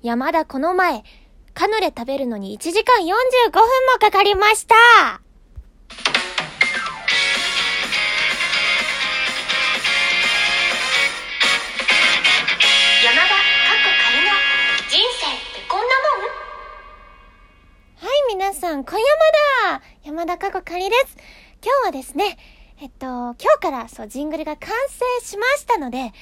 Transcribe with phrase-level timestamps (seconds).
[0.00, 1.02] 山田この前、
[1.54, 4.76] カヌレ食べるのに1時間45分もかかりました。
[13.04, 13.38] 山田かっ
[13.82, 14.30] こ仮の
[14.88, 15.90] 人生ってこんなも
[18.04, 18.06] ん？
[18.06, 19.02] はい、皆さん、小山
[19.72, 21.16] だ山田かこかりです。
[21.60, 22.38] 今日はですね、
[22.80, 24.70] えっと、今日からそう、ジングルが完
[25.20, 26.12] 成しましたので、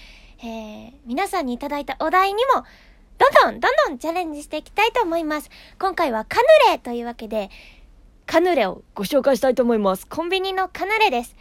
[0.41, 2.65] えー、皆さんにいただいたお題にも、
[3.43, 5.51] どんどん、どんどんチャレンジしていきたいと思います。
[5.81, 7.51] 今回はカヌレというわけで、
[8.27, 10.07] カヌレをご紹介したいと思います。
[10.07, 11.35] コンビニのカヌレです。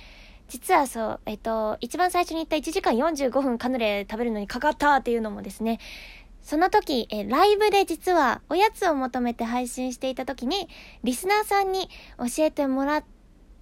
[0.48, 5.80] 実はそう、えっと、一番最初に言った1時間45分カヌレ食べるのにかかったっていうのもですね、
[6.42, 10.70] その時、え、ライブで実はおやつを求めて配信していた時に、
[11.04, 13.04] リスナーさんに教えてもらっ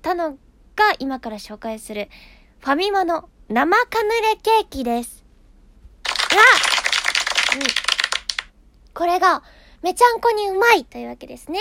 [0.01, 0.37] たのが
[0.99, 2.09] 今から紹介する、
[2.59, 5.23] ファミマの生カヌレケーキです。
[6.29, 7.82] が、うん。
[8.93, 9.43] これが、
[9.81, 11.59] めちゃんこにうまいというわけですね。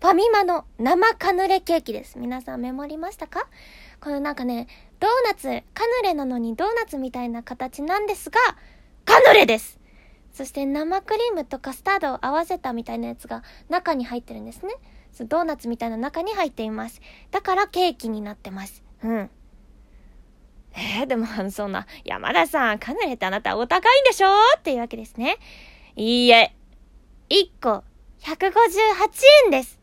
[0.00, 2.18] ファミマの生カヌレケーキです。
[2.18, 3.48] 皆さんメモりましたか？
[4.00, 4.66] このなんかね、
[4.98, 8.40] ドーナツ、カヌレなのにドーナツみたいな形なんですが、
[9.04, 9.78] カヌレです
[10.32, 14.72] そして生クリームとカスタードを合わせたみたいなやつが中に入ってるんですね。
[15.12, 17.02] そうドーナツみたいな中に入っています。
[17.30, 18.82] だからケーキになってます。
[19.04, 19.30] うん。
[20.72, 24.28] えー、でも、そんな、山田さん、カヌレってあなたお高いんでしょ？
[24.56, 25.36] っていうわけですね。
[25.96, 26.54] いいえ。
[27.30, 27.84] 1個、
[28.22, 28.50] 158
[29.44, 29.78] 円です。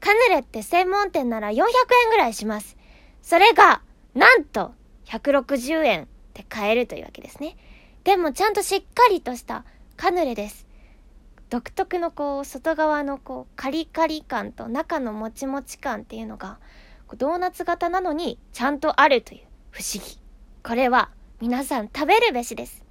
[0.00, 1.64] カヌレって専門店なら400円
[2.10, 2.76] ぐらいします。
[3.22, 3.82] それが、
[4.14, 4.72] なんと、
[5.04, 7.56] 160円で買えるというわけですね。
[8.02, 9.64] でもちゃんとしっかりとした
[9.96, 10.66] カヌレです。
[11.50, 16.58] 独特のこう、外側のこう、カリカリ感と中のもちもち感っていうのが、
[17.06, 20.18] こうドーナツ型なのにちゃんとあるという不思議。
[20.64, 22.85] これは皆さん食べるべしです。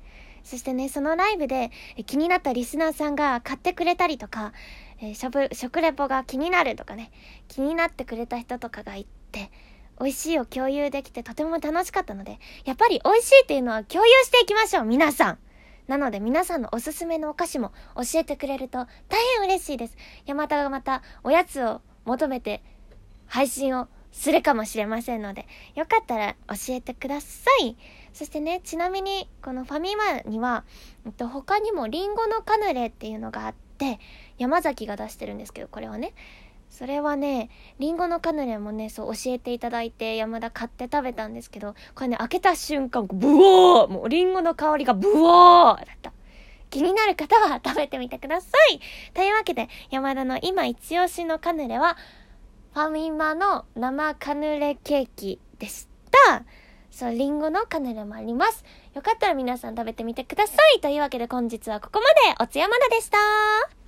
[0.46, 1.72] そしてね、そのライブで
[2.06, 4.54] 気になったリスナーさんが買ってくれたりとか、
[5.02, 7.12] えー食食レポが気になるとかね、
[7.48, 9.50] 気になってくれた人とかがいて、
[10.00, 15.40] 美味しいを共有できてとても楽しかったので、やっぱり美味しいっていうのは共有していきましょう、皆さん。
[15.88, 19.98] なので皆さんのおすすめのお菓子も教えてくれると大変嬉しいです。
[20.28, 22.64] 山田がまたおやつを求めて
[23.26, 25.46] 配信をするかもしれませんので、
[25.76, 27.76] よかったら教えてください。
[28.14, 30.64] そしてね、ちなみにこのファミマには、
[31.06, 34.00] えっと、他にもリンゴのカヌレっていうのがあって、
[34.38, 36.14] 山崎が出してるんですけど、これはね、
[36.70, 46.14] それはね、リンゴのカヌレもね、そう教えていただいて、山田買って食べたんですけど、これね、開けた瞬間、ブワーもうリンゴの香りがブワーだった。
[46.70, 48.80] 気になる方は食べてみてください。
[49.14, 51.98] というわけで、山田の今一押しのカヌレは、
[52.76, 56.44] ファミマの生カヌレケーキでした。
[56.92, 58.66] そう、リンゴのカヌレもあります。
[58.94, 60.82] よかったら皆さん食べてみてください。
[60.82, 62.44] というわけで本日はここまで。
[62.44, 63.85] おつやまだでした。